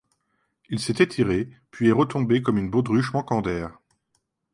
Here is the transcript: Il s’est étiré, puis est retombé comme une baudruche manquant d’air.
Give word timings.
Il 0.69 0.79
s’est 0.79 0.95
étiré, 0.99 1.47
puis 1.69 1.89
est 1.89 1.91
retombé 1.91 2.41
comme 2.41 2.57
une 2.57 2.71
baudruche 2.71 3.13
manquant 3.13 3.43
d’air. 3.43 3.77